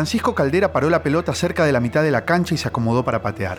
[0.00, 3.04] Francisco Caldera paró la pelota cerca de la mitad de la cancha y se acomodó
[3.04, 3.58] para patear.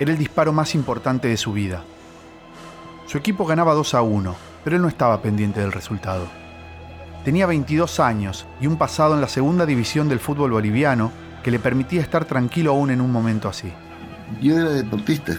[0.00, 1.84] Era el disparo más importante de su vida.
[3.06, 6.26] Su equipo ganaba 2 a 1, pero él no estaba pendiente del resultado.
[7.24, 11.12] Tenía 22 años y un pasado en la segunda división del fútbol boliviano
[11.44, 13.72] que le permitía estar tranquilo aún en un momento así.
[14.42, 15.34] Yo era deportista,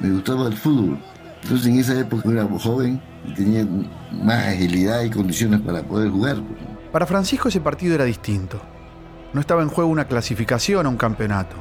[0.00, 0.98] me gustaba el fútbol.
[1.44, 3.66] Entonces en esa época era joven y tenía
[4.12, 6.36] más agilidad y condiciones para poder jugar.
[6.92, 8.60] Para Francisco ese partido era distinto.
[9.32, 11.56] No estaba en juego una clasificación o un campeonato.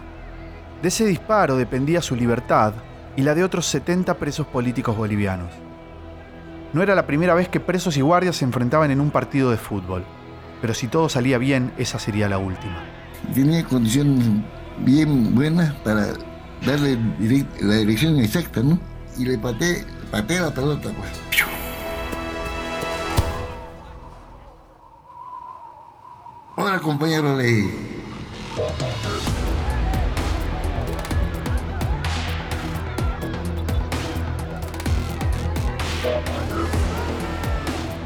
[0.81, 2.73] De ese disparo dependía su libertad
[3.17, 5.50] y la de otros 70 presos políticos bolivianos.
[6.72, 9.58] No era la primera vez que presos y guardias se enfrentaban en un partido de
[9.58, 10.05] fútbol,
[10.61, 12.83] pero si todo salía bien, esa sería la última.
[13.33, 14.23] Tenía condiciones
[14.80, 16.08] bien buenas para
[16.66, 16.98] darle
[17.61, 18.80] la dirección exacta, ¿no?
[19.17, 21.27] Y le pateé, pateé la pelota, pues.
[26.88, 27.69] Compañero Ley.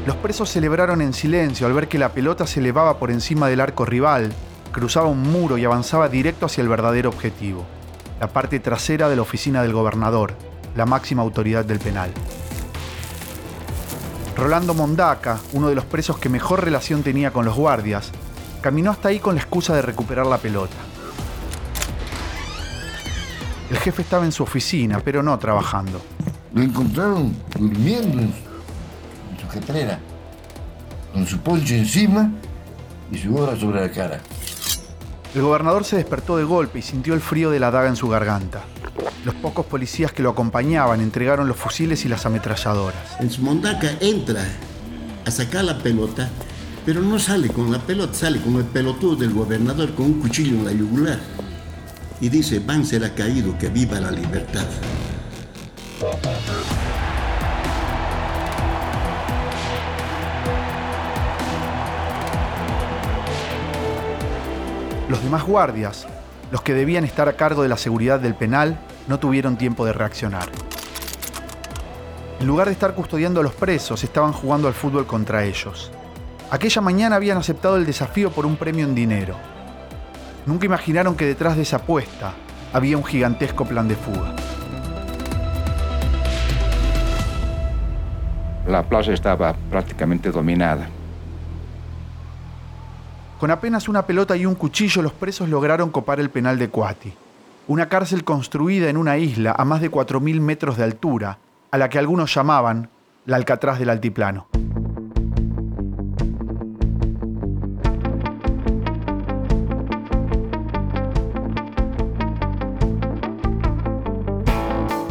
[0.04, 3.60] Los presos celebraron en silencio al ver que la pelota se elevaba por encima del
[3.60, 4.32] arco rival,
[4.72, 7.64] cruzaba un muro y avanzaba directo hacia el verdadero objetivo,
[8.18, 10.34] la parte trasera de la oficina del gobernador,
[10.74, 12.10] la máxima autoridad del penal.
[14.36, 18.10] Rolando Mondaca, uno de los presos que mejor relación tenía con los guardias,
[18.62, 20.76] caminó hasta ahí con la excusa de recuperar la pelota.
[23.70, 26.00] El jefe estaba en su oficina, pero no trabajando.
[26.54, 28.32] Lo encontraron durmiendo en
[29.40, 29.98] su jetrera,
[31.12, 32.30] con su poncho encima
[33.10, 34.20] y su gorra sobre la cara.
[35.34, 38.08] El gobernador se despertó de golpe y sintió el frío de la daga en su
[38.08, 38.60] garganta.
[39.24, 43.18] Los pocos policías que lo acompañaban entregaron los fusiles y las ametralladoras.
[43.20, 44.44] El Mondaca entra
[45.24, 46.28] a sacar la pelota,
[46.84, 50.56] pero no sale con la pelota, sale con el pelotudo del gobernador con un cuchillo
[50.56, 51.20] en la yugular.
[52.20, 54.66] Y dice, Banzer ha caído, que viva la libertad.
[65.08, 66.06] Los demás guardias,
[66.50, 68.78] los que debían estar a cargo de la seguridad del penal,
[69.08, 70.50] no tuvieron tiempo de reaccionar.
[72.40, 75.92] En lugar de estar custodiando a los presos, estaban jugando al fútbol contra ellos.
[76.52, 79.36] Aquella mañana habían aceptado el desafío por un premio en dinero.
[80.44, 82.34] Nunca imaginaron que detrás de esa apuesta
[82.74, 84.36] había un gigantesco plan de fuga.
[88.66, 90.90] La plaza estaba prácticamente dominada.
[93.40, 97.14] Con apenas una pelota y un cuchillo, los presos lograron copar el penal de Cuati,
[97.66, 101.38] una cárcel construida en una isla a más de 4.000 metros de altura,
[101.70, 102.90] a la que algunos llamaban
[103.24, 104.48] la Alcatraz del Altiplano.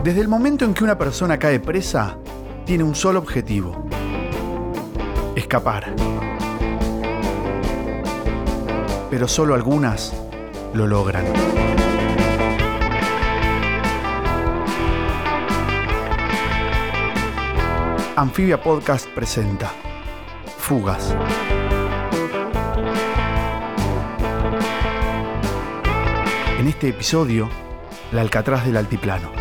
[0.04, 2.18] Desde el momento en que una persona cae presa,
[2.66, 3.86] tiene un solo objetivo,
[5.36, 5.94] escapar.
[9.12, 10.12] Pero solo algunas
[10.74, 11.24] lo logran.
[18.16, 19.72] Anfibia Podcast presenta
[20.58, 21.16] Fugas.
[26.58, 27.48] En este episodio,
[28.12, 29.41] la Alcatraz del Altiplano.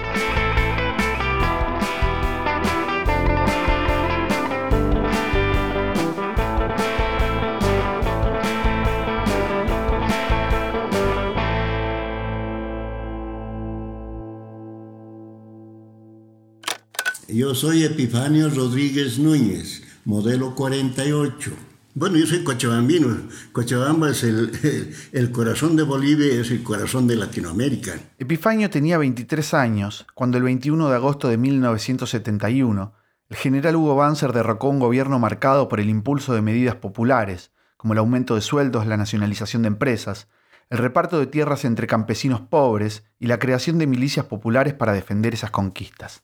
[17.61, 21.51] Soy Epifanio Rodríguez Núñez, modelo 48.
[21.93, 23.29] Bueno, yo soy cochabambino.
[23.53, 24.25] Cochabamba es
[25.13, 28.01] el, corazón de Bolivia es el corazón de Latinoamérica.
[28.19, 32.95] Epifanio tenía 23 años cuando el 21 de agosto de 1971
[33.29, 37.93] el general Hugo Banzer derrocó un gobierno marcado por el impulso de medidas populares, como
[37.93, 40.29] el aumento de sueldos, la nacionalización de empresas,
[40.71, 45.35] el reparto de tierras entre campesinos pobres y la creación de milicias populares para defender
[45.35, 46.23] esas conquistas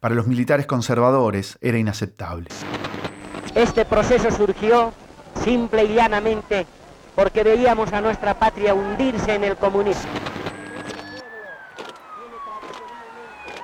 [0.00, 2.48] para los militares conservadores era inaceptable.
[3.54, 4.92] Este proceso surgió
[5.44, 6.66] simple y llanamente
[7.14, 10.10] porque veíamos a nuestra patria hundirse en el comunismo.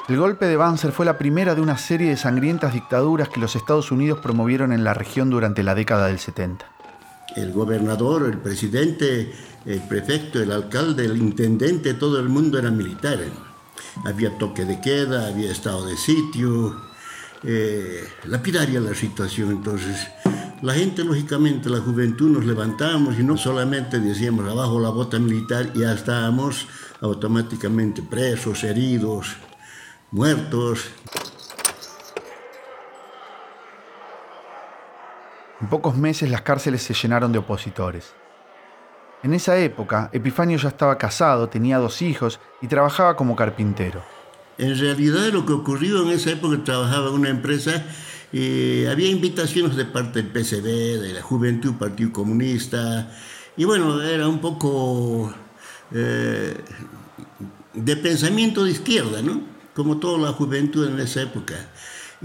[0.08, 3.56] El golpe de Banzer fue la primera de una serie de sangrientas dictaduras que los
[3.56, 6.64] Estados Unidos promovieron en la región durante la década del 70.
[7.34, 9.32] El gobernador, el presidente,
[9.64, 13.18] el prefecto, el alcalde, el intendente, todo el mundo era militar
[14.04, 16.81] había toque de queda, había estado de sitio,
[17.43, 19.50] eh, lapidaria la situación.
[19.50, 20.08] Entonces,
[20.62, 25.70] La gente, lógicamente, la juventud nos levantábamos y no solamente decíamos abajo la bota militar
[25.75, 26.66] ya estábamos
[27.02, 29.37] automáticamente presos, heridos,
[30.10, 30.87] muertos.
[35.60, 38.14] En pocos meses las cárceles se llenaron de opositores.
[39.22, 44.02] En esa época, Epifanio ya estaba casado, tenía dos hijos y trabajaba como carpintero.
[44.58, 47.84] En realidad lo que ocurrió en esa época, trabajaba en una empresa
[48.32, 53.10] y había invitaciones de parte del PCB, de la Juventud Partido Comunista,
[53.56, 55.32] y bueno, era un poco
[55.92, 56.54] eh,
[57.72, 59.40] de pensamiento de izquierda, ¿no?
[59.74, 61.54] Como toda la juventud en esa época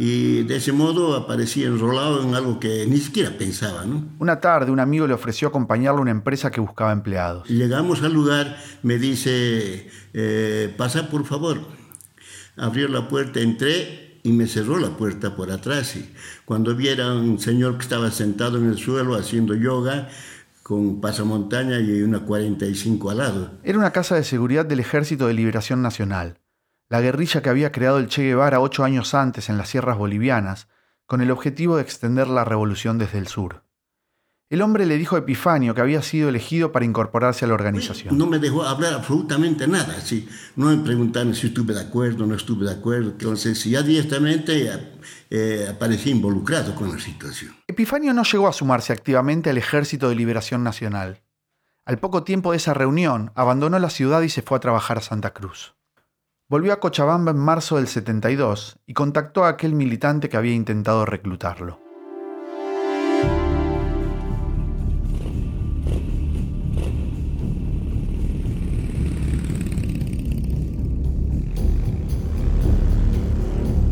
[0.04, 3.86] y de ese modo aparecía enrolado en algo que ni siquiera pensaba.
[3.86, 4.04] ¿no?
[4.18, 7.48] Una tarde un amigo le ofreció acompañarlo a una empresa que buscaba empleados.
[7.48, 11.60] Llegamos al lugar, me dice, eh, pasa por favor.
[12.58, 15.96] Abrió la puerta, entré y me cerró la puerta por atrás.
[15.96, 16.12] Y
[16.46, 20.10] cuando viera un señor que estaba sentado en el suelo haciendo yoga,
[20.64, 23.52] con pasamontaña y una 45 al lado.
[23.62, 26.41] Era una casa de seguridad del Ejército de Liberación Nacional
[26.92, 30.68] la guerrilla que había creado el Che Guevara ocho años antes en las sierras bolivianas,
[31.06, 33.64] con el objetivo de extender la revolución desde el sur.
[34.50, 38.18] El hombre le dijo a Epifanio que había sido elegido para incorporarse a la organización.
[38.18, 40.02] No me dejó hablar absolutamente nada.
[40.02, 40.28] ¿sí?
[40.58, 43.12] No me preguntaron si estuve de acuerdo o no estuve de acuerdo.
[43.12, 44.70] Entonces, si ya directamente
[45.30, 47.56] eh, aparecí involucrado con la situación.
[47.68, 51.22] Epifanio no llegó a sumarse activamente al Ejército de Liberación Nacional.
[51.86, 55.02] Al poco tiempo de esa reunión, abandonó la ciudad y se fue a trabajar a
[55.02, 55.74] Santa Cruz.
[56.52, 61.06] Volvió a Cochabamba en marzo del 72 y contactó a aquel militante que había intentado
[61.06, 61.80] reclutarlo.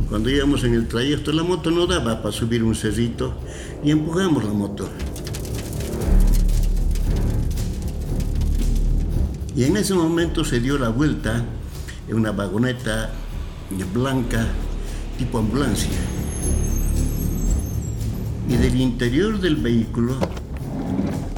[0.09, 3.35] Cuando íbamos en el trayecto, la moto no daba para subir un cerrito
[3.85, 4.89] y empujamos la moto.
[9.55, 11.45] Y en ese momento se dio la vuelta
[12.13, 13.11] una vagoneta
[13.93, 14.47] blanca
[15.17, 15.89] tipo ambulancia.
[18.47, 20.17] Y del interior del vehículo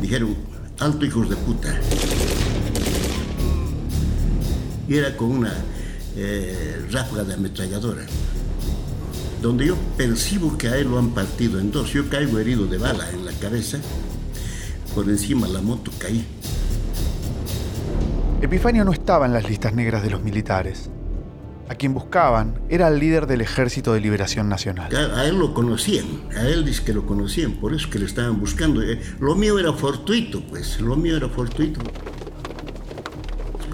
[0.02, 0.36] dijeron,
[0.80, 1.78] alto hijos de puta.
[4.88, 5.54] Y era con una
[6.16, 8.06] eh, ráfaga de ametralladora,
[9.42, 11.92] donde yo percibo que a él lo han partido en dos.
[11.92, 13.80] Yo caigo herido de bala en la cabeza,
[14.94, 16.26] por encima la moto caí.
[18.42, 20.90] Epifanio no estaba en las listas negras de los militares.
[21.70, 24.94] A quien buscaban era el líder del Ejército de Liberación Nacional.
[24.96, 28.40] A, él lo conocían, a él dice que lo conocían, por eso que le estaban
[28.40, 28.82] buscando.
[28.82, 31.82] Eh, lo mío era fortuito, pues, lo mío era fortuito.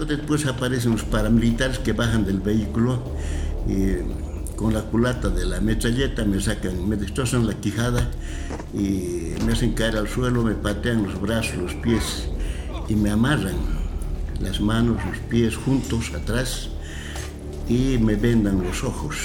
[0.06, 3.02] Después aparecen los paramilitares que bajan del vehículo
[3.66, 3.94] y
[4.54, 8.10] con la culata de la metralleta me sacan, me destrozan la quijada
[8.74, 12.28] y me hacen caer al suelo, me patean los brazos, los pies
[12.86, 13.77] y me amarran
[14.40, 16.68] las manos, los pies juntos atrás
[17.68, 19.16] y me vendan los ojos.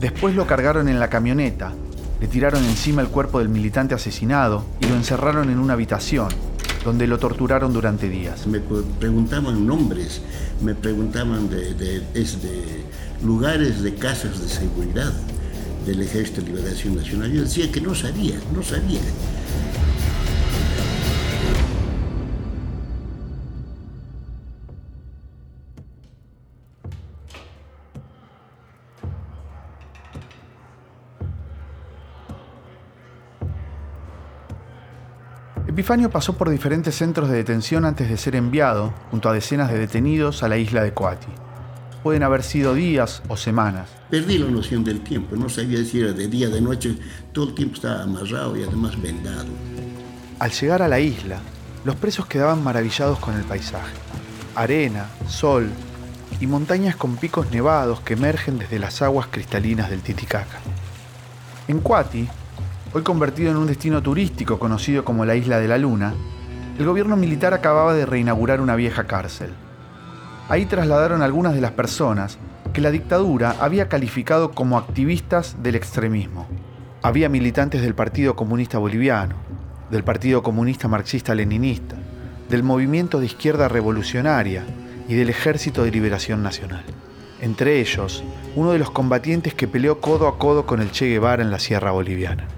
[0.00, 1.72] Después lo cargaron en la camioneta,
[2.20, 6.28] le tiraron encima el cuerpo del militante asesinado y lo encerraron en una habitación,
[6.84, 8.46] donde lo torturaron durante días.
[8.46, 10.22] Me preguntaban nombres,
[10.60, 12.84] me preguntaban de, de
[13.24, 15.12] lugares de casas de seguridad
[15.86, 17.32] del Ejército de Liberación Nacional.
[17.32, 19.00] Yo decía que no sabía, no sabía.
[35.82, 39.80] Epifanio pasó por diferentes centros de detención antes de ser enviado, junto a decenas de
[39.80, 41.26] detenidos, a la isla de Coati.
[42.04, 43.88] Pueden haber sido días o semanas.
[44.08, 46.96] Perdí la noción del tiempo, no sabía si era de día, de noche,
[47.32, 49.46] todo el tiempo estaba amarrado y además vendado.
[50.38, 51.40] Al llegar a la isla,
[51.84, 53.96] los presos quedaban maravillados con el paisaje.
[54.54, 55.68] Arena, sol
[56.38, 60.60] y montañas con picos nevados que emergen desde las aguas cristalinas del Titicaca.
[61.66, 62.28] En Coati,
[62.94, 66.12] Hoy convertido en un destino turístico conocido como la Isla de la Luna,
[66.78, 69.48] el gobierno militar acababa de reinaugurar una vieja cárcel.
[70.50, 72.36] Ahí trasladaron algunas de las personas
[72.74, 76.46] que la dictadura había calificado como activistas del extremismo.
[77.00, 79.36] Había militantes del Partido Comunista Boliviano,
[79.90, 81.96] del Partido Comunista Marxista-Leninista,
[82.50, 84.64] del Movimiento de Izquierda Revolucionaria
[85.08, 86.84] y del Ejército de Liberación Nacional.
[87.40, 88.22] Entre ellos,
[88.54, 91.58] uno de los combatientes que peleó codo a codo con el Che Guevara en la
[91.58, 92.48] Sierra Boliviana.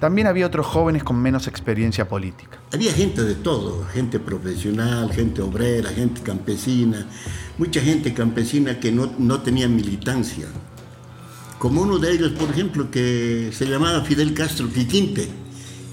[0.00, 2.58] También había otros jóvenes con menos experiencia política.
[2.72, 7.06] Había gente de todo, gente profesional, gente obrera, gente campesina,
[7.58, 10.46] mucha gente campesina que no, no tenía militancia.
[11.58, 15.28] Como uno de ellos, por ejemplo, que se llamaba Fidel Castro Quiquinte,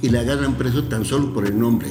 [0.04, 1.88] y le agarran preso tan solo por el nombre.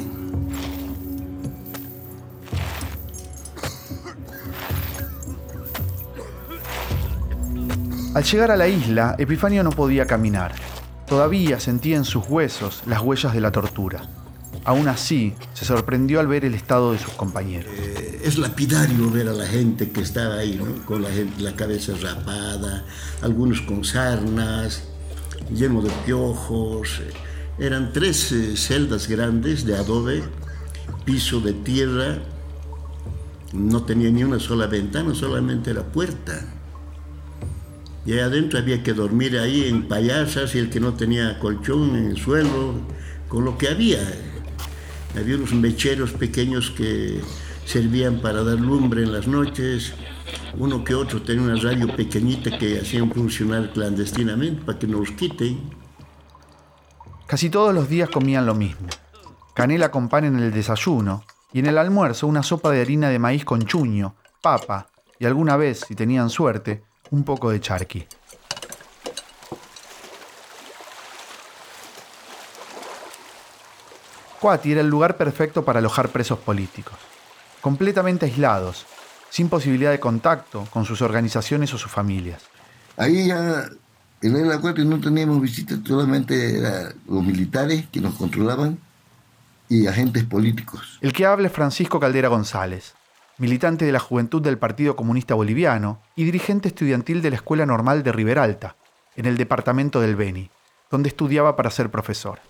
[8.14, 10.52] Al llegar a la isla, Epifanio no podía caminar.
[11.12, 14.00] Todavía sentía en sus huesos las huellas de la tortura.
[14.64, 17.71] Aún así, se sorprendió al ver el estado de sus compañeros.
[17.71, 22.87] Eh, es lapidario ver a la gente que estaba ahí, con la, cabeza rapada,
[23.21, 24.85] algunos con sarnas,
[25.54, 27.02] lleno de piojos.
[27.59, 30.23] Eran tres eh, celdas grandes de adobe,
[31.04, 32.21] piso de tierra,
[33.52, 36.42] no tenía ni una sola ventana, solamente la puerta.
[38.04, 41.94] Y ahí adentro había que dormir ahí en payasas y el que no tenía colchón
[41.97, 42.75] en el suelo,
[43.28, 44.00] con lo que había.
[45.16, 47.21] Había unos mecheros pequeños que
[47.64, 49.94] servían para dar lumbre en las noches.
[50.59, 55.11] Uno que otro tenía una radio pequeñita que hacían funcionar clandestinamente para que no los
[55.12, 55.71] quiten.
[57.26, 58.88] Casi todos los días comían lo mismo.
[59.54, 63.18] Canela con pan en el desayuno y en el almuerzo una sopa de harina de
[63.18, 66.82] maíz con chuño, papa y alguna vez, si tenían suerte,
[67.12, 68.07] un poco de charqui.
[74.40, 76.97] Cuati era el lugar perfecto para alojar presos políticos,
[77.61, 78.87] completamente aislados,
[79.31, 82.42] sin posibilidad de contacto con sus organizaciones o sus familias.
[82.97, 83.69] Ahí ya
[84.21, 88.78] en el acuario no teníamos visitas, solamente eran los militares que nos controlaban
[89.69, 90.99] y agentes políticos.
[91.00, 92.95] El que habla es Francisco Caldera González,
[93.38, 98.02] militante de la Juventud del Partido Comunista Boliviano y dirigente estudiantil de la Escuela Normal
[98.02, 98.76] de Riberalta,
[99.16, 100.50] en el departamento del Beni,
[100.90, 102.40] donde estudiaba para ser profesor.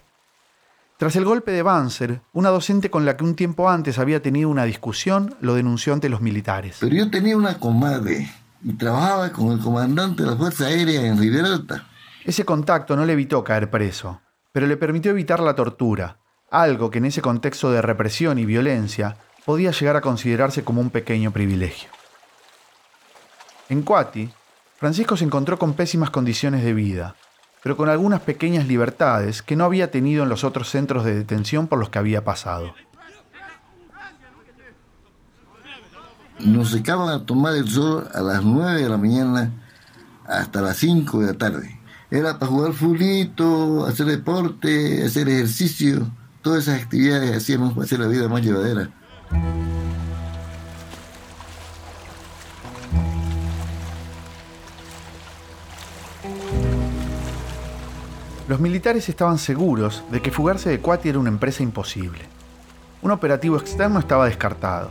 [0.96, 4.48] Tras el golpe de Banzer, una docente con la que un tiempo antes había tenido
[4.48, 6.76] una discusión lo denunció ante los militares.
[6.80, 8.30] Pero yo tenía una comadre
[8.62, 11.88] y trabajaba con el comandante de la Fuerza Aérea en Riberalta.
[12.24, 14.20] Ese contacto no le evitó caer preso,
[14.52, 16.18] pero le permitió evitar la tortura,
[16.50, 20.90] algo que en ese contexto de represión y violencia podía llegar a considerarse como un
[20.90, 21.88] pequeño privilegio.
[23.68, 24.30] En Cuati,
[24.76, 27.14] Francisco se encontró con pésimas condiciones de vida,
[27.62, 31.68] pero con algunas pequeñas libertades que no había tenido en los otros centros de detención
[31.68, 32.74] por los que había pasado.
[36.40, 39.52] Nos secaban a tomar el sol a las 9 de la mañana
[40.26, 41.78] hasta las 5 de la tarde.
[42.10, 46.10] Era para jugar fulito, hacer deporte, hacer ejercicio.
[46.42, 48.90] Todas esas actividades hacíamos para hacer la vida más llevadera.
[58.52, 62.20] Los militares estaban seguros de que fugarse de Cuati era una empresa imposible.
[63.00, 64.90] Un operativo externo estaba descartado.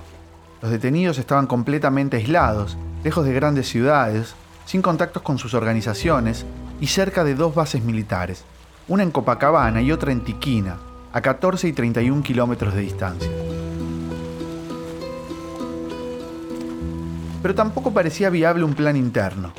[0.63, 4.33] Los detenidos estaban completamente aislados, lejos de grandes ciudades,
[4.65, 6.43] sin contactos con sus organizaciones
[6.79, 8.45] y cerca de dos bases militares,
[8.88, 10.77] una en Copacabana y otra en Tiquina,
[11.13, 13.29] a 14 y 31 kilómetros de distancia.
[17.41, 19.53] Pero tampoco parecía viable un plan interno.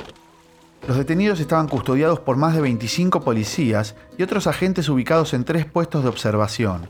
[0.87, 5.65] Los detenidos estaban custodiados por más de 25 policías y otros agentes ubicados en tres
[5.65, 6.81] puestos de observación.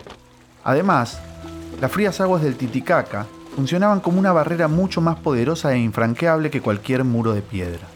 [0.64, 1.20] Además,
[1.80, 6.62] las frías aguas del Titicaca funcionaban como una barrera mucho más poderosa e infranqueable que
[6.62, 7.88] cualquier muro de piedra.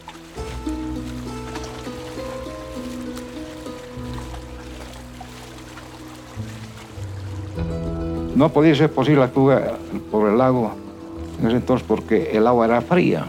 [8.36, 9.32] No podía ser posible la
[10.12, 10.87] por el lago
[11.40, 13.26] en ese entonces porque el agua era fría.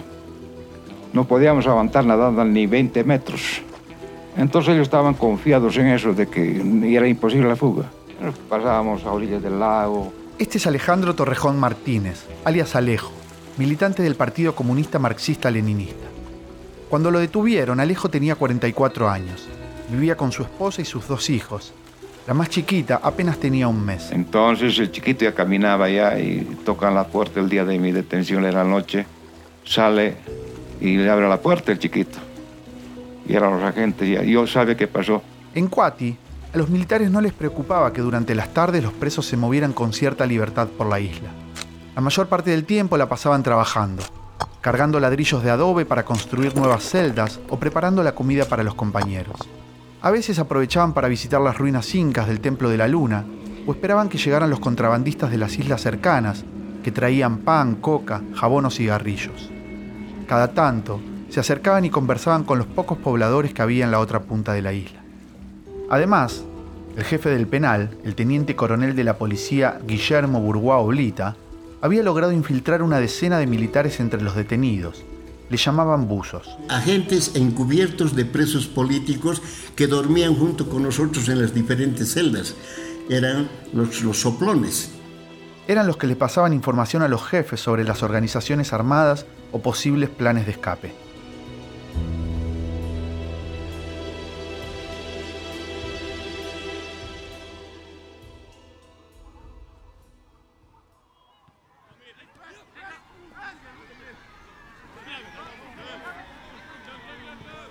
[1.13, 3.63] No podíamos aguantar nadando ni 20 metros.
[4.37, 6.63] Entonces ellos estaban confiados en eso, de que
[6.95, 7.87] era imposible la fuga.
[8.49, 10.13] Pasábamos a orillas del lago.
[10.39, 13.11] Este es Alejandro Torrejón Martínez, alias Alejo,
[13.57, 16.07] militante del Partido Comunista Marxista-Leninista.
[16.89, 19.49] Cuando lo detuvieron, Alejo tenía 44 años.
[19.91, 21.73] Vivía con su esposa y sus dos hijos.
[22.29, 24.13] La más chiquita apenas tenía un mes.
[24.13, 28.45] Entonces el chiquito ya caminaba ya y tocan la puerta el día de mi detención,
[28.45, 29.07] era la noche.
[29.65, 30.15] Sale
[30.79, 32.19] y le abre la puerta el chiquito.
[33.27, 35.23] Y eran los agentes, y yo sabe qué pasó.
[35.55, 36.19] En Cuati,
[36.53, 39.95] a los militares no les preocupaba que durante las tardes los presos se movieran con
[39.95, 41.31] cierta libertad por la isla.
[41.95, 44.03] La mayor parte del tiempo la pasaban trabajando,
[44.61, 49.39] cargando ladrillos de adobe para construir nuevas celdas o preparando la comida para los compañeros.
[50.01, 53.25] A veces aprovechaban para visitar las ruinas incas del Templo de la Luna
[53.67, 56.45] o esperaban que llegaran los contrabandistas de las islas cercanas,
[56.85, 59.51] que traían pan, coca, jabón o cigarrillos.
[60.29, 61.01] Cada tanto,
[61.31, 64.63] se acercaban y conversaban con los pocos pobladores que había en la otra punta de
[64.63, 65.01] la isla.
[65.91, 66.45] Además,
[66.97, 71.37] el jefe del penal, el teniente coronel de la policía Guillermo Burguá Oblita,
[71.81, 75.05] había logrado infiltrar una decena de militares entre los detenidos,
[75.51, 76.59] le llamaban buzos.
[76.69, 79.43] Agentes encubiertos de presos políticos
[79.75, 82.55] que dormían junto con nosotros en las diferentes celdas.
[83.09, 84.91] Eran los, los soplones.
[85.67, 90.09] Eran los que le pasaban información a los jefes sobre las organizaciones armadas o posibles
[90.09, 91.08] planes de escape.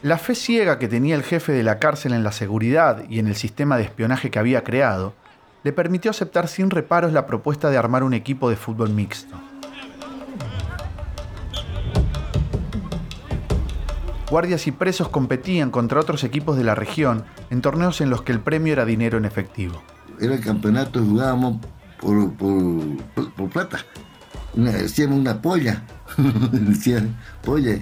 [0.03, 3.27] La fe ciega que tenía el jefe de la cárcel en la seguridad y en
[3.27, 5.15] el sistema de espionaje que había creado,
[5.63, 9.35] le permitió aceptar sin reparos la propuesta de armar un equipo de fútbol mixto.
[14.29, 18.33] Guardias y presos competían contra otros equipos de la región en torneos en los que
[18.33, 19.81] el premio era dinero en efectivo.
[20.21, 21.57] Era el campeonato, jugábamos
[21.99, 23.79] por, por, por plata.
[24.85, 25.81] Hacíamos una polla.
[26.51, 27.79] Decían, polla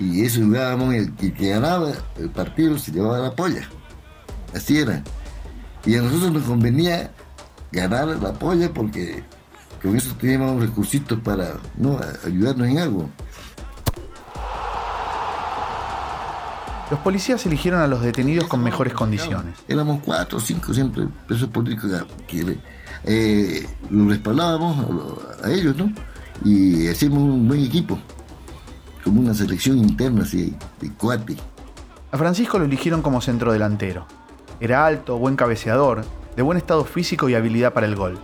[0.00, 3.68] y eso jugábamos, el que ganaba el partido se llevaba la polla.
[4.54, 5.04] Así era.
[5.84, 7.12] Y a nosotros nos convenía
[7.70, 9.22] ganar la polla porque
[9.82, 12.00] con eso teníamos recursitos para ¿no?
[12.26, 13.10] ayudarnos en algo.
[16.90, 19.54] Los policías eligieron a los detenidos con mejores condiciones.
[19.68, 22.58] Éramos cuatro o cinco siempre presos políticos que
[23.04, 24.78] eh, los respaldábamos
[25.42, 25.92] a, a ellos, ¿no?
[26.42, 27.98] Y hacíamos un buen equipo
[29.02, 31.36] como una selección interna así, de cuate.
[32.12, 34.06] A Francisco lo eligieron como centrodelantero.
[34.60, 36.04] Era alto, buen cabeceador,
[36.36, 38.18] de buen estado físico y habilidad para el gol.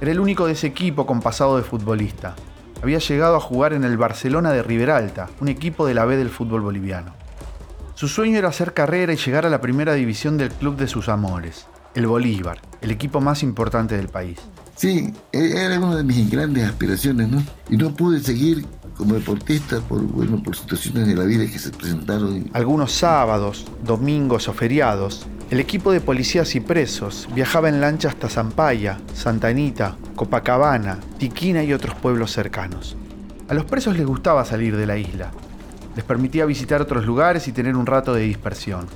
[0.00, 2.34] Era el único de ese equipo con pasado de futbolista.
[2.82, 6.30] Había llegado a jugar en el Barcelona de Riberalta, un equipo de la B del
[6.30, 7.14] fútbol boliviano.
[7.94, 11.08] Su sueño era hacer carrera y llegar a la primera división del club de sus
[11.08, 14.40] amores, el Bolívar, el equipo más importante del país.
[14.76, 17.42] Sí, e-, era una de mis grandes aspiraciones, ¿no?
[17.70, 21.70] Y no pude seguir como deportista por, bueno, por situaciones de la vida que se
[21.70, 22.48] presentaron.
[22.52, 28.28] Algunos sábados, domingos o feriados, el equipo de policías y presos viajaba en lancha hasta
[28.28, 32.96] Zampaya, Santa Anita, Copacabana, Tiquina y otros pueblos cercanos.
[33.48, 35.30] A los presos les gustaba salir de la isla.
[35.96, 38.86] Les permitía visitar otros lugares y tener un rato de dispersión.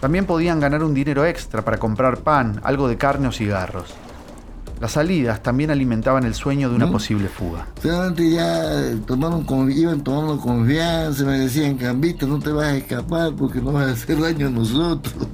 [0.00, 3.94] También podían ganar un dinero extra para comprar pan, algo de carne o cigarros.
[4.80, 7.66] Las salidas también alimentaban el sueño de una posible fuga.
[7.82, 13.60] Solamente ya tomaron, iban tomando confianza, me decían, Cambito, no te vas a escapar porque
[13.60, 15.14] no vas a hacer daño a nosotros.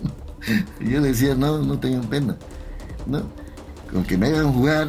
[0.79, 2.37] Y yo le decía, no, no tengan pena.
[3.07, 3.23] ¿no?
[3.91, 4.89] Con que me hagan jugar,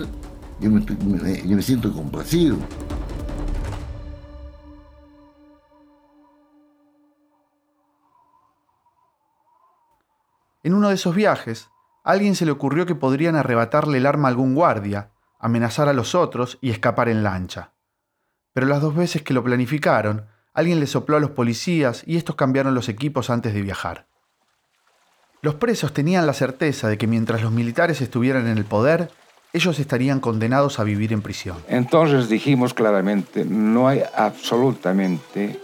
[0.59, 2.57] yo me, yo me siento complacido.
[10.61, 11.69] En uno de esos viajes,
[12.05, 16.15] alguien se le ocurrió que podrían arrebatarle el arma a algún guardia, amenazar a los
[16.15, 17.73] otros y escapar en lancha.
[18.53, 22.35] Pero las dos veces que lo planificaron, alguien le sopló a los policías y estos
[22.35, 24.07] cambiaron los equipos antes de viajar.
[25.41, 29.11] Los presos tenían la certeza de que mientras los militares estuvieran en el poder,
[29.51, 31.57] ellos estarían condenados a vivir en prisión.
[31.67, 35.59] Entonces dijimos claramente, no hay absolutamente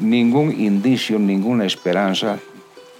[0.00, 2.38] ningún indicio, ninguna esperanza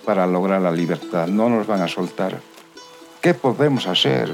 [0.05, 1.27] para lograr la libertad.
[1.27, 2.39] No nos van a soltar.
[3.21, 4.31] ¿Qué podemos hacer?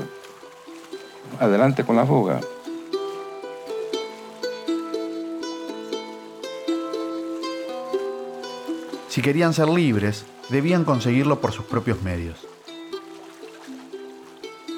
[1.40, 2.40] Adelante con la fuga.
[9.08, 12.46] Si querían ser libres, debían conseguirlo por sus propios medios.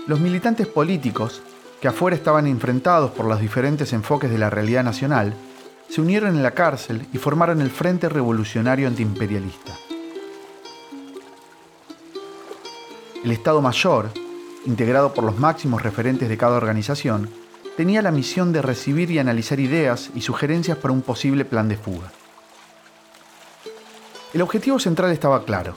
[0.06, 1.42] Los militantes políticos,
[1.80, 5.34] que afuera estaban enfrentados por los diferentes enfoques de la realidad nacional,
[5.88, 9.72] se unieron en la cárcel y formaron el Frente Revolucionario Antiimperialista.
[13.26, 14.10] El Estado Mayor,
[14.66, 17.28] integrado por los máximos referentes de cada organización,
[17.76, 21.76] tenía la misión de recibir y analizar ideas y sugerencias para un posible plan de
[21.76, 22.12] fuga.
[24.32, 25.74] El objetivo central estaba claro.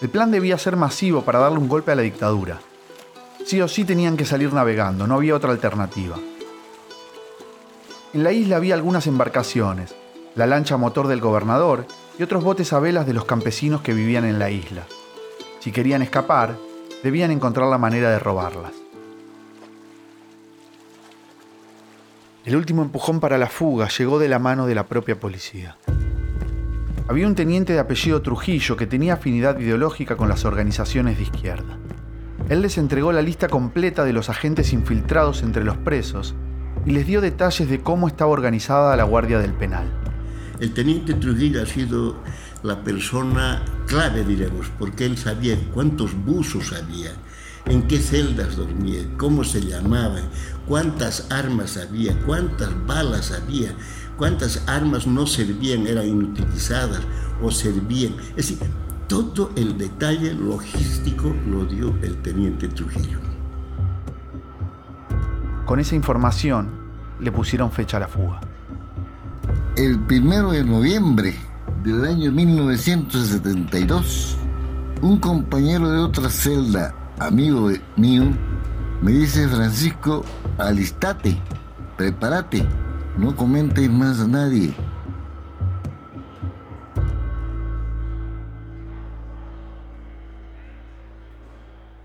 [0.00, 2.60] El plan debía ser masivo para darle un golpe a la dictadura.
[3.44, 6.16] Sí o sí tenían que salir navegando, no había otra alternativa.
[8.12, 9.92] En la isla había algunas embarcaciones,
[10.36, 11.84] la lancha motor del gobernador
[12.16, 14.86] y otros botes a velas de los campesinos que vivían en la isla.
[15.58, 16.56] Si querían escapar,
[17.02, 18.72] debían encontrar la manera de robarlas.
[22.44, 25.76] El último empujón para la fuga llegó de la mano de la propia policía.
[27.08, 31.78] Había un teniente de apellido Trujillo que tenía afinidad ideológica con las organizaciones de izquierda.
[32.48, 36.34] Él les entregó la lista completa de los agentes infiltrados entre los presos
[36.84, 39.86] y les dio detalles de cómo estaba organizada la Guardia del Penal.
[40.58, 42.16] El teniente Trujillo ha sido
[42.62, 47.12] la persona clave, diremos, porque él sabía cuántos buzos había,
[47.66, 50.20] en qué celdas dormía, cómo se llamaba,
[50.66, 53.74] cuántas armas había, cuántas balas había,
[54.16, 57.02] cuántas armas no servían, eran inutilizadas
[57.42, 58.14] o servían.
[58.30, 58.58] Es decir,
[59.08, 63.18] todo el detalle logístico lo dio el teniente Trujillo.
[65.66, 66.70] Con esa información
[67.20, 68.40] le pusieron fecha a la fuga.
[69.76, 71.51] El primero de noviembre
[71.82, 74.38] del año 1972,
[75.00, 78.30] un compañero de otra celda, amigo mío,
[79.00, 80.24] me dice Francisco,
[80.58, 81.36] alistate,
[81.96, 82.64] prepárate,
[83.16, 84.72] no comentes más a nadie.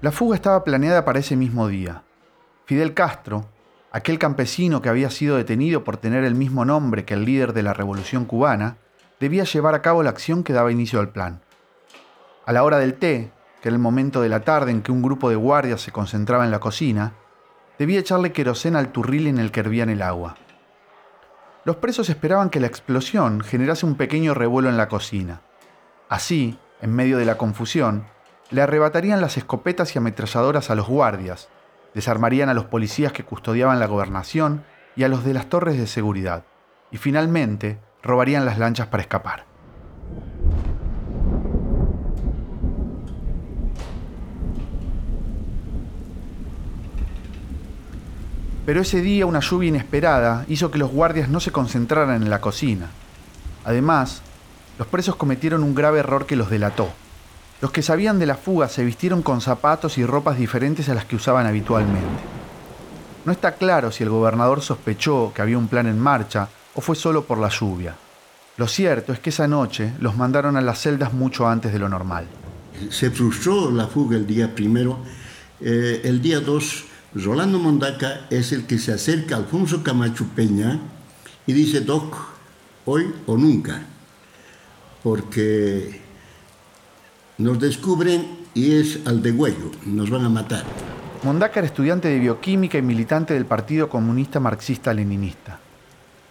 [0.01, 2.01] La fuga estaba planeada para ese mismo día.
[2.65, 3.45] Fidel Castro,
[3.91, 7.61] aquel campesino que había sido detenido por tener el mismo nombre que el líder de
[7.61, 8.77] la revolución cubana,
[9.19, 11.41] debía llevar a cabo la acción que daba inicio al plan.
[12.45, 15.01] A la hora del té, que era el momento de la tarde en que un
[15.01, 17.13] grupo de guardias se concentraba en la cocina,
[17.79, 20.35] debía echarle querosena al turril en el que hervían el agua.
[21.63, 25.41] Los presos esperaban que la explosión generase un pequeño revuelo en la cocina.
[26.07, 28.05] Así, en medio de la confusión,
[28.49, 31.49] le arrebatarían las escopetas y ametralladoras a los guardias,
[31.93, 34.63] desarmarían a los policías que custodiaban la gobernación
[34.95, 36.43] y a los de las torres de seguridad,
[36.91, 39.45] y finalmente robarían las lanchas para escapar.
[48.65, 52.41] Pero ese día una lluvia inesperada hizo que los guardias no se concentraran en la
[52.41, 52.87] cocina.
[53.63, 54.21] Además,
[54.77, 56.89] los presos cometieron un grave error que los delató.
[57.61, 61.05] Los que sabían de la fuga se vistieron con zapatos y ropas diferentes a las
[61.05, 62.21] que usaban habitualmente.
[63.25, 66.95] No está claro si el gobernador sospechó que había un plan en marcha o fue
[66.95, 67.95] solo por la lluvia.
[68.55, 71.89] Lo cierto es que esa noche los mandaron a las celdas mucho antes de lo
[71.89, 72.27] normal.
[72.91, 74.99] Se frustró la fuga el día primero.
[75.59, 76.85] Eh, el día dos
[77.15, 80.79] Rolando Mondaca es el que se acerca a Alfonso Camacho Peña
[81.47, 82.15] y dice, Doc,
[82.85, 83.81] hoy o nunca,
[85.01, 85.99] porque
[87.39, 90.63] nos descubren y es al degüello, nos van a matar.
[91.23, 95.59] Mondaca era estudiante de bioquímica y militante del Partido Comunista Marxista-Leninista.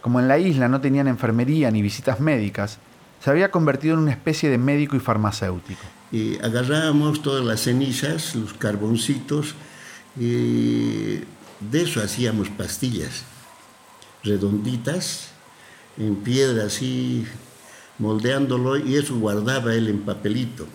[0.06, 2.78] Como en la isla no tenían enfermería ni visitas médicas,
[3.20, 5.80] se había convertido en una especie de médico y farmacéutico.
[6.12, 9.56] Y agarrábamos todas las cenizas, los carboncitos,
[10.16, 11.16] y
[11.58, 13.24] de eso hacíamos pastillas
[14.22, 15.30] redonditas,
[15.98, 17.26] en piedra así,
[17.98, 20.68] moldeándolo, y eso guardaba él en papelito.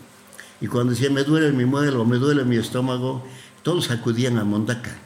[0.59, 3.25] Y cuando decía, me duele mi muelo, me duele mi estómago,
[3.63, 4.97] todos acudían a Mondaca.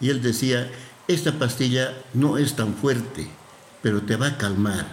[0.00, 0.68] Y él decía,
[1.06, 3.26] esta pastilla no es tan fuerte,
[3.82, 4.86] pero te va a calmar.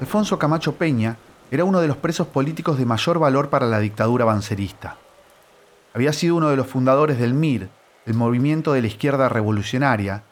[0.00, 1.16] Alfonso Camacho Peña
[1.50, 4.96] era uno de los presos políticos de mayor valor para la dictadura bancerista.
[5.94, 7.68] Había sido uno de los fundadores del MIR,
[8.06, 10.24] el movimiento de la izquierda revolucionaria,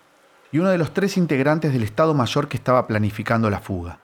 [0.51, 4.01] y uno de los tres integrantes del Estado Mayor que estaba planificando la fuga.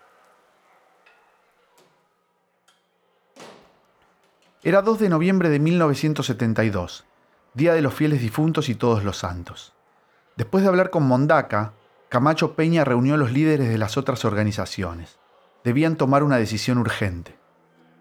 [4.62, 7.04] Era 2 de noviembre de 1972,
[7.54, 9.72] Día de los Fieles Difuntos y Todos los Santos.
[10.40, 11.74] Después de hablar con Mondaca,
[12.08, 15.18] Camacho Peña reunió a los líderes de las otras organizaciones.
[15.64, 17.36] Debían tomar una decisión urgente.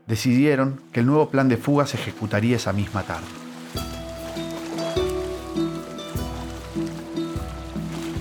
[0.08, 3.28] Decidieron que el nuevo plan de fuga se ejecutaría esa misma tarde.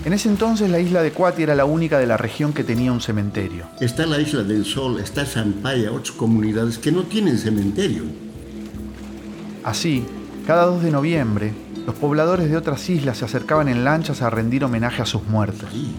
[0.05, 2.91] En ese entonces la isla de Cuati era la única de la región que tenía
[2.91, 3.67] un cementerio.
[3.79, 8.03] Está la isla del Sol, está Zampaya, otras comunidades que no tienen cementerio.
[9.63, 10.05] Así,
[10.45, 14.63] cada 2 de noviembre, los pobladores de otras islas se acercaban en lanchas a rendir
[14.63, 15.71] homenaje a sus muertos.
[15.73, 15.95] Sí.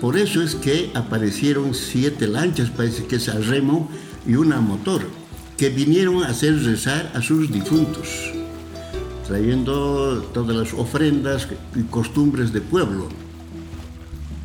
[0.00, 3.90] Por eso es que aparecieron siete lanchas, parece que es a remo
[4.24, 5.02] y una a motor,
[5.58, 8.30] que vinieron a hacer rezar a sus difuntos,
[9.26, 13.08] trayendo todas las ofrendas y costumbres de pueblo.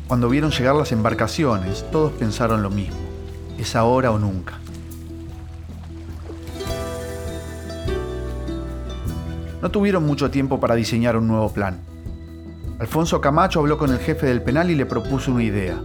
[0.08, 2.96] Cuando vieron llegar las embarcaciones, todos pensaron lo mismo.
[3.56, 4.61] Es ahora o nunca.
[9.62, 11.78] No tuvieron mucho tiempo para diseñar un nuevo plan.
[12.80, 15.80] Alfonso Camacho habló con el jefe del penal y le propuso una idea.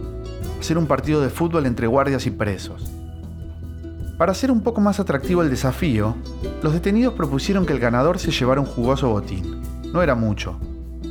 [0.58, 2.90] Hacer un partido de fútbol entre guardias y presos.
[4.18, 6.16] Para hacer un poco más atractivo el desafío,
[6.60, 9.62] los detenidos propusieron que el ganador se llevara un jugoso botín.
[9.92, 10.58] No era mucho,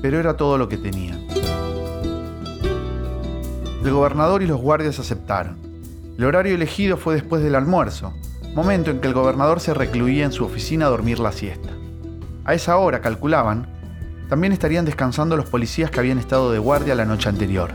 [0.02, 1.26] pero era todo lo que tenían.
[3.82, 5.56] El gobernador y los guardias aceptaron.
[6.18, 8.12] El horario elegido fue después del almuerzo,
[8.54, 11.77] momento en que el gobernador se recluía en su oficina a dormir la siesta.
[12.48, 13.68] A esa hora, calculaban,
[14.30, 17.74] también estarían descansando los policías que habían estado de guardia la noche anterior.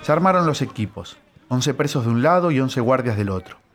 [0.00, 3.65] Se armaron los equipos, 11 presos de un lado y 11 guardias del otro.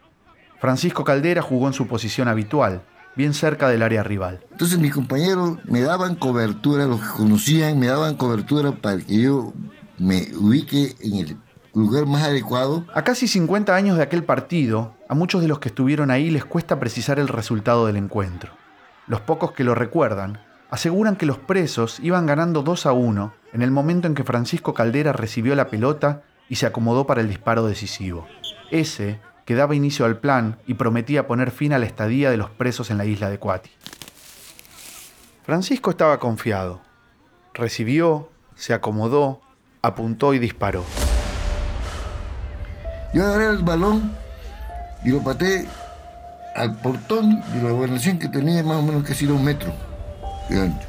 [0.61, 2.83] Francisco Caldera jugó en su posición habitual,
[3.15, 4.45] bien cerca del área rival.
[4.51, 9.53] Entonces mis compañeros me daban cobertura, los que conocían me daban cobertura para que yo
[9.97, 11.37] me ubique en el
[11.73, 12.85] lugar más adecuado.
[12.93, 16.45] A casi 50 años de aquel partido, a muchos de los que estuvieron ahí les
[16.45, 18.51] cuesta precisar el resultado del encuentro.
[19.07, 23.61] Los pocos que lo recuerdan aseguran que los presos iban ganando 2 a 1 en
[23.63, 27.65] el momento en que Francisco Caldera recibió la pelota y se acomodó para el disparo
[27.65, 28.27] decisivo.
[28.69, 29.19] Ese
[29.51, 32.89] que daba inicio al plan y prometía poner fin a la estadía de los presos
[32.89, 33.69] en la isla de Cuati.
[35.43, 36.79] Francisco estaba confiado.
[37.53, 39.41] Recibió, se acomodó,
[39.81, 40.85] apuntó y disparó.
[43.13, 44.15] Yo agarré el balón
[45.03, 45.67] y lo pateé
[46.55, 49.75] al portón de la gobernación que tenía más o menos casi dos metros
[50.47, 50.87] de ancho.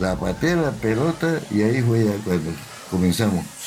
[0.00, 2.50] La pateé la pelota y ahí fue cuando
[2.90, 3.61] comenzamos.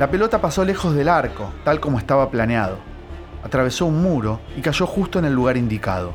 [0.00, 2.78] La pelota pasó lejos del arco, tal como estaba planeado.
[3.44, 6.14] Atravesó un muro y cayó justo en el lugar indicado.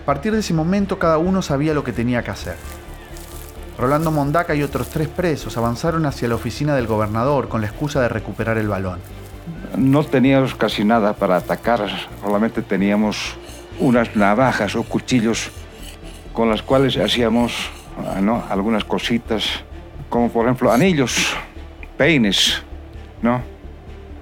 [0.00, 2.54] A partir de ese momento cada uno sabía lo que tenía que hacer.
[3.76, 8.00] Rolando Mondaca y otros tres presos avanzaron hacia la oficina del gobernador con la excusa
[8.00, 9.00] de recuperar el balón.
[9.76, 11.88] No teníamos casi nada para atacar,
[12.20, 13.34] solamente teníamos
[13.80, 15.50] unas navajas o cuchillos
[16.32, 19.64] con las cuales hacíamos ah, algunas cositas,
[20.08, 21.34] como por ejemplo anillos
[22.02, 22.60] peines,
[23.22, 23.40] ¿no?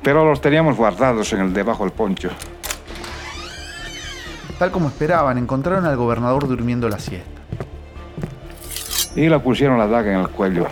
[0.02, 2.28] Pero los teníamos guardados en el debajo del poncho.
[4.58, 7.40] Tal como esperaban, encontraron al gobernador durmiendo la siesta.
[9.16, 10.66] Y le pusieron la daga en el cuello.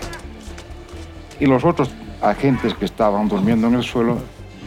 [1.40, 1.90] Y los otros
[2.20, 4.18] agentes que estaban durmiendo en el suelo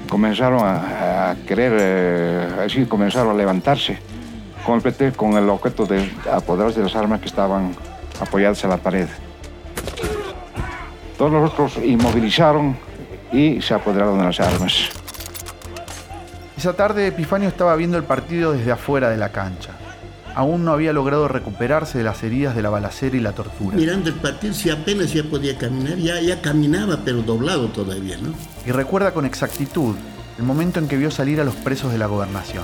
[0.09, 3.99] comenzaron a, querer, eh, así comenzaron a levantarse
[4.65, 7.75] con el, con el objeto de apoderarse de las armas que estaban
[8.19, 9.07] apoyadas en la pared.
[11.21, 12.75] Todos los otros inmovilizaron
[13.31, 14.89] y se apoderaron de las armas.
[16.57, 19.69] Esa tarde Epifanio estaba viendo el partido desde afuera de la cancha.
[20.33, 23.77] Aún no había logrado recuperarse de las heridas de la balacera y la tortura.
[23.77, 28.33] Mirando el partido, si apenas ya podía caminar, ya, ya caminaba, pero doblado todavía, ¿no?
[28.65, 29.95] Y recuerda con exactitud
[30.39, 32.63] el momento en que vio salir a los presos de la gobernación.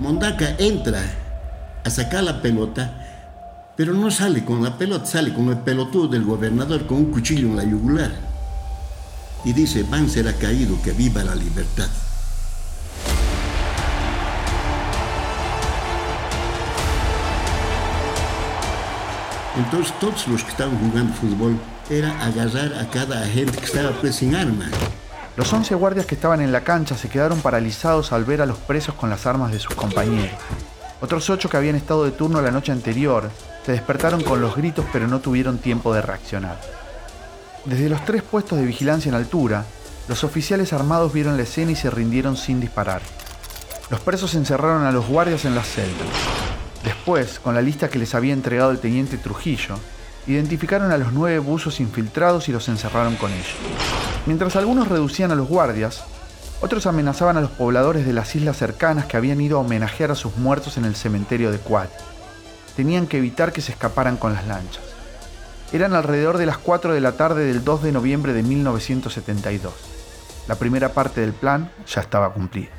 [0.00, 1.02] Mondaca entra
[1.84, 2.90] a sacar la pelota,
[3.76, 7.48] pero no sale con la pelota, sale con el pelotudo del gobernador con un cuchillo
[7.48, 8.10] en la yugular.
[9.44, 11.88] Y dice, Van será caído, que viva la libertad.
[19.58, 21.58] Entonces todos los que estaban jugando fútbol
[21.90, 24.66] era agarrar a cada agente que estaba pues sin arma.
[25.40, 28.58] Los 11 guardias que estaban en la cancha se quedaron paralizados al ver a los
[28.58, 30.38] presos con las armas de sus compañeros.
[31.00, 33.30] Otros ocho que habían estado de turno la noche anterior
[33.64, 36.60] se despertaron con los gritos pero no tuvieron tiempo de reaccionar.
[37.64, 39.64] Desde los tres puestos de vigilancia en altura,
[40.08, 43.00] los oficiales armados vieron la escena y se rindieron sin disparar.
[43.88, 46.06] Los presos encerraron a los guardias en las celdas.
[46.84, 49.76] Después, con la lista que les había entregado el teniente Trujillo,
[50.32, 53.56] identificaron a los nueve buzos infiltrados y los encerraron con ellos.
[54.26, 56.04] Mientras algunos reducían a los guardias,
[56.60, 60.14] otros amenazaban a los pobladores de las islas cercanas que habían ido a homenajear a
[60.14, 61.90] sus muertos en el cementerio de Cuat.
[62.76, 64.84] Tenían que evitar que se escaparan con las lanchas.
[65.72, 69.72] Eran alrededor de las 4 de la tarde del 2 de noviembre de 1972.
[70.48, 72.70] La primera parte del plan ya estaba cumplida.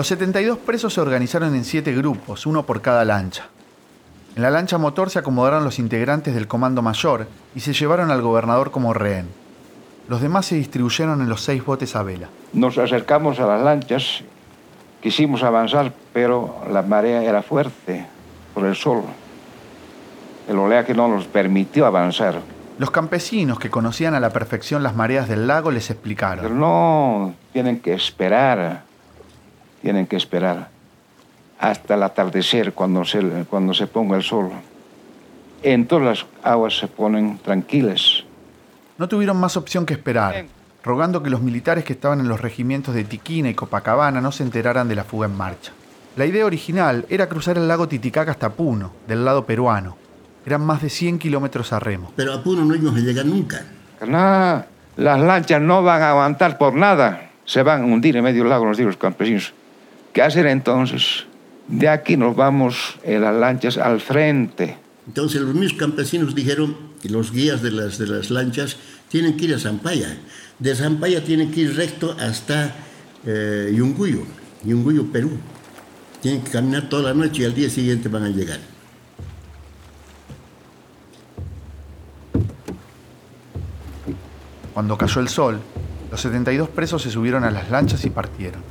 [0.00, 3.48] Los 72 presos se organizaron en siete grupos, uno por cada lancha.
[4.34, 8.22] En la lancha motor se acomodaron los integrantes del Comando Mayor y se llevaron al
[8.22, 9.28] gobernador como rehén.
[10.08, 12.30] Los demás se distribuyeron en los seis botes a vela.
[12.54, 14.22] Nos acercamos a las lanchas,
[15.02, 18.06] quisimos avanzar, pero la marea era fuerte
[18.54, 19.02] por el sol.
[20.48, 22.36] El oleaje no nos permitió avanzar.
[22.78, 26.42] Los campesinos que conocían a la perfección las mareas del lago les explicaron.
[26.42, 28.88] Pero no, tienen que esperar
[29.82, 30.68] tienen que esperar
[31.58, 34.50] hasta el atardecer cuando se, cuando se ponga el sol.
[35.62, 38.24] Entonces las aguas se ponen tranquilas.
[38.96, 40.46] No tuvieron más opción que esperar,
[40.82, 44.42] rogando que los militares que estaban en los regimientos de Tiquina y Copacabana no se
[44.42, 45.72] enteraran de la fuga en marcha.
[46.16, 49.96] La idea original era cruzar el lago Titicaca hasta Puno, del lado peruano.
[50.46, 52.12] Eran más de 100 kilómetros a remo.
[52.16, 53.64] Pero a Puno no íbamos a llegar nunca.
[54.06, 54.64] No,
[54.96, 57.30] las lanchas no van a aguantar por nada.
[57.44, 59.52] Se van a hundir en medio del lago, nos dijeron los campesinos.
[60.12, 61.24] ¿Qué hacer entonces?
[61.68, 64.76] De aquí nos vamos en las lanchas al frente.
[65.06, 68.76] Entonces los mismos campesinos dijeron, y los guías de las, de las lanchas
[69.08, 70.18] tienen que ir a Zampaya.
[70.58, 72.74] De Zampaya tienen que ir recto hasta
[73.24, 74.22] eh, Yunguyo,
[74.64, 75.30] Yunguyo, Perú.
[76.20, 78.58] Tienen que caminar toda la noche y al día siguiente van a llegar.
[84.74, 85.60] Cuando cayó el sol,
[86.10, 88.62] los 72 presos se subieron a las lanchas y partieron.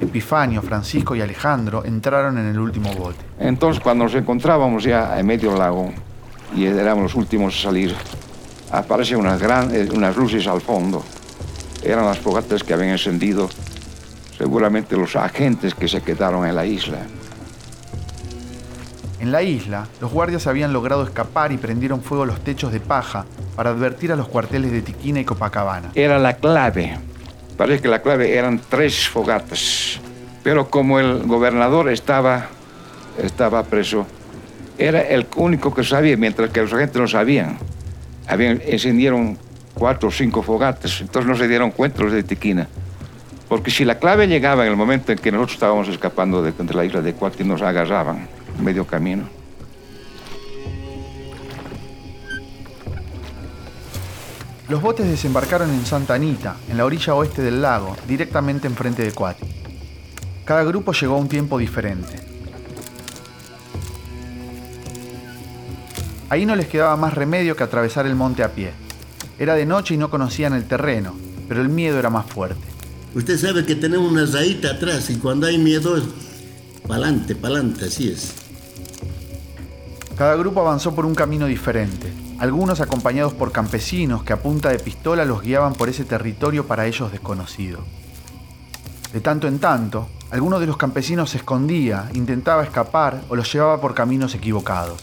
[0.00, 3.18] Epifanio, Francisco y Alejandro entraron en el último bote.
[3.38, 5.92] Entonces, cuando nos encontrábamos ya en medio del lago
[6.54, 7.94] y éramos los últimos a salir,
[8.70, 11.02] aparecen unas, gran, eh, unas luces al fondo.
[11.82, 13.48] Eran las fogatas que habían encendido
[14.36, 16.98] seguramente los agentes que se quedaron en la isla.
[19.20, 23.26] En la isla, los guardias habían logrado escapar y prendieron fuego los techos de paja
[23.56, 25.90] para advertir a los cuarteles de Tiquina y Copacabana.
[25.96, 26.96] Era la clave.
[27.58, 30.00] Parece que la clave eran tres fogatas.
[30.44, 32.46] Pero como el gobernador estaba,
[33.20, 34.06] estaba preso,
[34.78, 37.58] era el único que sabía, mientras que los agentes no sabían.
[38.28, 39.36] Habían, encendieron
[39.74, 42.68] cuatro o cinco fogatas, entonces no se dieron cuenta los de Tiquina.
[43.48, 46.74] Porque si la clave llegaba en el momento en que nosotros estábamos escapando de, de
[46.74, 48.28] la isla de Cuati, nos agarraban
[48.62, 49.37] medio camino.
[54.68, 59.12] Los botes desembarcaron en Santa Anita, en la orilla oeste del lago, directamente enfrente de
[59.12, 59.46] Cuati.
[60.44, 62.20] Cada grupo llegó a un tiempo diferente.
[66.28, 68.72] Ahí no les quedaba más remedio que atravesar el monte a pie.
[69.38, 71.14] Era de noche y no conocían el terreno,
[71.48, 72.60] pero el miedo era más fuerte.
[73.14, 76.04] Usted sabe que tenemos una raíta atrás y cuando hay miedo es
[76.86, 78.34] pa'lante, pa'lante, así es.
[80.18, 84.78] Cada grupo avanzó por un camino diferente, algunos acompañados por campesinos que a punta de
[84.78, 87.80] pistola los guiaban por ese territorio para ellos desconocido.
[89.12, 93.80] De tanto en tanto, alguno de los campesinos se escondía, intentaba escapar o los llevaba
[93.80, 95.02] por caminos equivocados.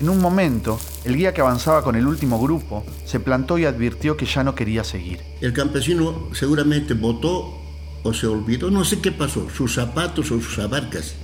[0.00, 4.16] En un momento, el guía que avanzaba con el último grupo se plantó y advirtió
[4.16, 5.20] que ya no quería seguir.
[5.40, 7.58] El campesino seguramente votó
[8.02, 11.14] o se olvidó, no sé qué pasó, sus zapatos o sus abarcas.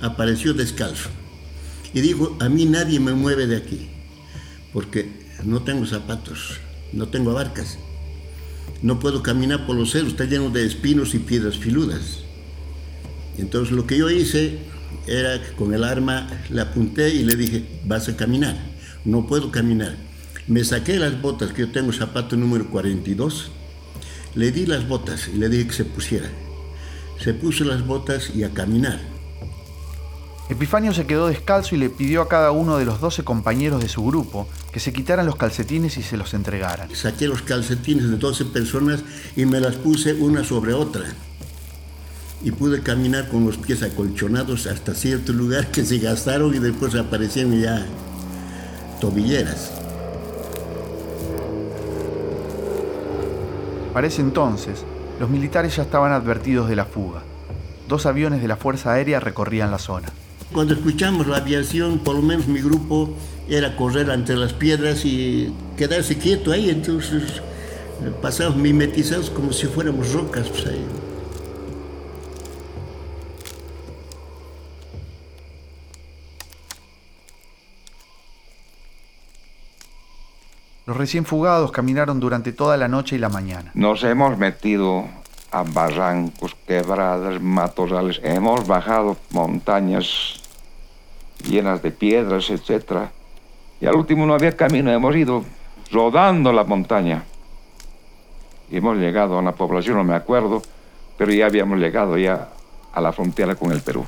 [0.00, 1.10] Apareció descalzo.
[1.94, 3.88] Y dijo, a mí nadie me mueve de aquí,
[4.72, 5.08] porque
[5.44, 6.58] no tengo zapatos,
[6.92, 7.78] no tengo abarcas.
[8.82, 12.24] No puedo caminar por los cerros, está lleno de espinos y piedras filudas.
[13.38, 14.58] Entonces lo que yo hice
[15.06, 18.56] era que con el arma le apunté y le dije, vas a caminar.
[19.04, 19.96] No puedo caminar.
[20.46, 23.50] Me saqué las botas, que yo tengo zapato número 42.
[24.34, 26.28] Le di las botas y le dije que se pusiera.
[27.20, 29.13] Se puso las botas y a caminar.
[30.50, 33.88] Epifanio se quedó descalzo y le pidió a cada uno de los 12 compañeros de
[33.88, 36.94] su grupo que se quitaran los calcetines y se los entregaran.
[36.94, 39.02] Saqué los calcetines de 12 personas
[39.36, 41.04] y me las puse una sobre otra.
[42.42, 46.94] Y pude caminar con los pies acolchonados hasta cierto lugar que se gastaron y después
[46.94, 47.86] aparecieron ya
[49.00, 49.72] tobilleras.
[53.94, 54.84] Para ese entonces,
[55.18, 57.22] los militares ya estaban advertidos de la fuga.
[57.88, 60.12] Dos aviones de la Fuerza Aérea recorrían la zona.
[60.54, 63.10] Cuando escuchamos la aviación, por lo menos mi grupo
[63.48, 67.42] era correr entre las piedras y quedarse quieto ahí, entonces
[68.04, 70.86] eh, pasamos mimetizados como si fuéramos rocas pues, ahí.
[80.86, 83.72] Los recién fugados caminaron durante toda la noche y la mañana.
[83.74, 85.04] Nos hemos metido
[85.50, 90.43] a barrancos, quebradas, matorrales, hemos bajado montañas
[91.44, 93.08] llenas de piedras, etc.
[93.80, 95.44] Y al último no había camino, hemos ido
[95.90, 97.24] rodando la montaña.
[98.70, 100.62] Y hemos llegado a una población, no me acuerdo,
[101.16, 102.48] pero ya habíamos llegado ya
[102.92, 104.04] a la frontera con el Perú.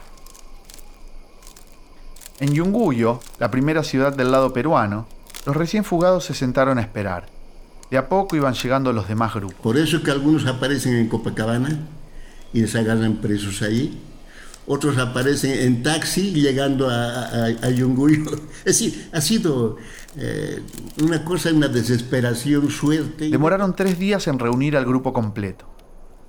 [2.39, 5.07] En Yunguyo, la primera ciudad del lado peruano,
[5.47, 7.27] los recién fugados se sentaron a esperar.
[7.91, 9.61] De a poco iban llegando los demás grupos.
[9.63, 11.87] Por eso que algunos aparecen en Copacabana
[12.53, 13.99] y les agarran presos ahí.
[14.69, 18.31] Otros aparecen en taxi llegando a, Yunguyo.
[18.65, 19.77] Es decir, ha sido
[20.17, 20.61] eh,
[21.03, 23.31] una cosa, una desesperación, suerte.
[23.31, 25.67] Demoraron tres días en reunir al grupo completo.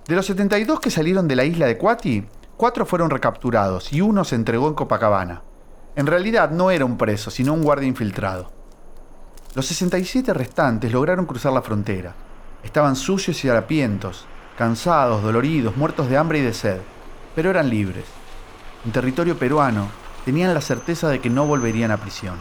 [0.07, 2.25] De los 72 que salieron de la isla de Cuati,
[2.55, 5.41] cuatro fueron recapturados y uno se entregó en Copacabana.
[5.95, 8.51] En realidad no era un preso, sino un guardia infiltrado.
[9.55, 12.13] Los 67 restantes lograron cruzar la frontera.
[12.63, 14.25] Estaban sucios y harapientos,
[14.57, 16.77] cansados, doloridos, muertos de hambre y de sed,
[17.35, 18.05] pero eran libres.
[18.85, 19.87] En territorio peruano,
[20.25, 22.35] tenían la certeza de que no volverían a prisión.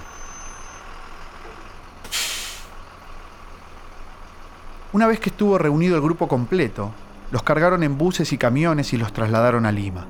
[4.93, 6.93] Una vez que estuvo reunido el grupo completo,
[7.31, 10.07] los cargaron en buses y camiones y los trasladaron a Lima.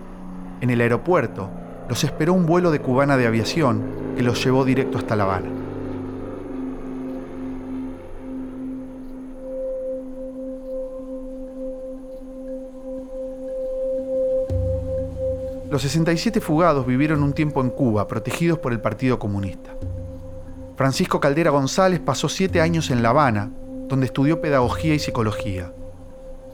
[0.60, 1.50] En el aeropuerto,
[1.88, 3.82] los esperó un vuelo de cubana de aviación
[4.16, 5.55] que los llevó directo hasta La Habana.
[15.70, 19.74] Los 67 fugados vivieron un tiempo en Cuba, protegidos por el Partido Comunista.
[20.76, 23.50] Francisco Caldera González pasó siete años en La Habana,
[23.88, 25.72] donde estudió pedagogía y psicología.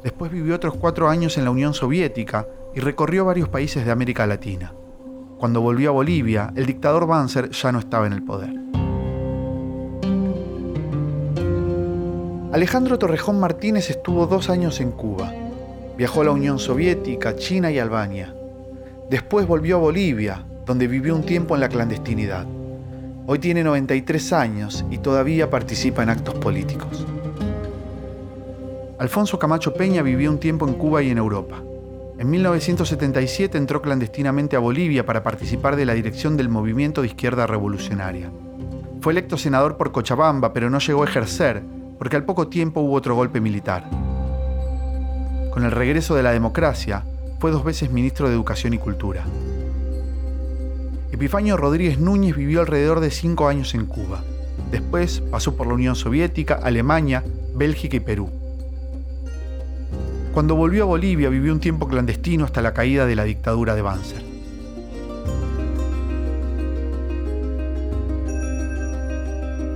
[0.03, 4.27] Después vivió otros cuatro años en la Unión Soviética y recorrió varios países de América
[4.27, 4.73] Latina.
[5.37, 8.55] Cuando volvió a Bolivia, el dictador Banzer ya no estaba en el poder.
[12.53, 15.33] Alejandro Torrejón Martínez estuvo dos años en Cuba.
[15.99, 18.35] Viajó a la Unión Soviética, China y Albania.
[19.13, 22.47] Después volvió a Bolivia, donde vivió un tiempo en la clandestinidad.
[23.27, 27.07] Hoy tiene 93 años y todavía participa en actos políticos.
[28.99, 31.63] Alfonso Camacho Peña vivió un tiempo en Cuba y en Europa.
[32.17, 37.47] En 1977 entró clandestinamente a Bolivia para participar de la dirección del movimiento de izquierda
[37.47, 38.33] revolucionaria.
[39.03, 41.63] Fue electo senador por Cochabamba, pero no llegó a ejercer,
[41.99, 43.85] porque al poco tiempo hubo otro golpe militar.
[45.51, 47.05] Con el regreso de la democracia,
[47.43, 49.25] fue dos veces ministro de Educación y Cultura.
[51.11, 54.23] Epifanio Rodríguez Núñez vivió alrededor de cinco años en Cuba.
[54.71, 57.25] Después pasó por la Unión Soviética, Alemania,
[57.57, 58.31] Bélgica y Perú.
[60.33, 63.83] Cuando volvió a Bolivia vivió un tiempo clandestino hasta la caída de la dictadura de
[63.83, 64.23] Banzer.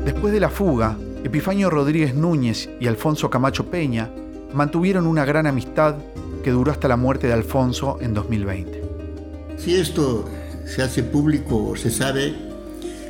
[0.04, 4.08] Después de la fuga, Epifanio Rodríguez Núñez y Alfonso Camacho Peña
[4.54, 5.96] mantuvieron una gran amistad
[6.46, 8.80] que duró hasta la muerte de Alfonso en 2020.
[9.58, 10.28] Si esto
[10.64, 12.36] se hace público o se sabe,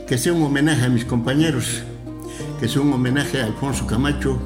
[0.08, 1.82] que sea un homenaje a mis compañeros,
[2.58, 4.40] que sea un homenaje a Alfonso Camacho,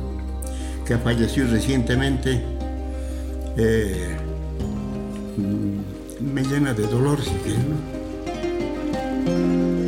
[0.84, 2.42] que ha fallecido recientemente,
[3.56, 4.16] eh,
[6.20, 9.79] me llena de dolor, si quieres, ¿no?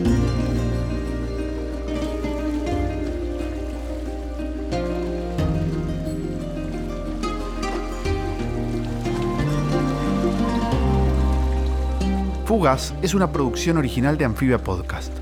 [12.63, 15.13] Es una producción original de Anfibia Podcast.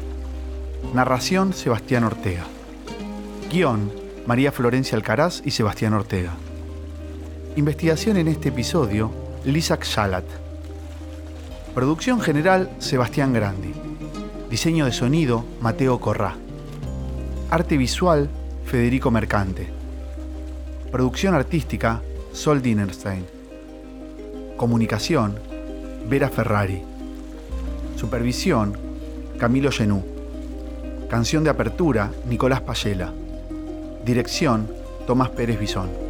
[0.92, 2.44] Narración Sebastián Ortega.
[3.50, 3.90] Guión
[4.26, 6.34] María Florencia Alcaraz y Sebastián Ortega.
[7.56, 9.10] Investigación en este episodio,
[9.46, 10.26] Lisak Shalat.
[11.74, 13.72] Producción general, Sebastián Grandi.
[14.50, 16.34] Diseño de sonido, Mateo Corrá.
[17.48, 18.28] Arte visual,
[18.66, 19.66] Federico Mercante.
[20.92, 22.02] Producción artística,
[22.34, 23.24] Sol Dinerstein.
[24.58, 25.38] Comunicación,
[26.06, 26.89] Vera Ferrari.
[28.00, 28.78] Supervisión,
[29.38, 30.02] Camilo Genú.
[31.10, 33.12] Canción de apertura, Nicolás Payela.
[34.06, 34.70] Dirección,
[35.06, 36.09] Tomás Pérez Bisón.